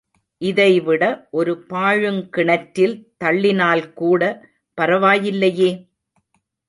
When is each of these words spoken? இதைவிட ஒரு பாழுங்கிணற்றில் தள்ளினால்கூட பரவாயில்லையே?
இதைவிட 0.41 1.03
ஒரு 1.31 1.53
பாழுங்கிணற்றில் 1.69 2.95
தள்ளினால்கூட 3.23 4.21
பரவாயில்லையே? 4.77 5.71